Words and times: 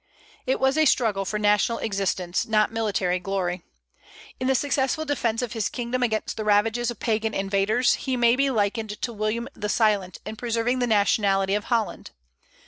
It 0.47 0.59
was 0.59 0.79
a 0.79 0.85
struggle 0.85 1.25
for 1.25 1.37
national 1.37 1.77
existence, 1.77 2.47
not 2.47 2.71
military 2.71 3.19
glory. 3.19 3.61
In 4.39 4.47
the 4.47 4.55
successful 4.55 5.05
defence 5.05 5.43
of 5.43 5.53
his 5.53 5.69
kingdom 5.69 6.01
against 6.01 6.37
the 6.37 6.43
ravages 6.43 6.89
of 6.89 6.97
Pagan 6.99 7.35
invaders 7.35 7.93
he 7.93 8.17
may 8.17 8.35
be 8.35 8.49
likened 8.49 8.99
to 8.99 9.13
William 9.13 9.47
the 9.53 9.69
Silent 9.69 10.17
in 10.25 10.37
preserving 10.37 10.79
the 10.79 10.87
nationality 10.87 11.53
of 11.53 11.65
Holland. 11.65 12.09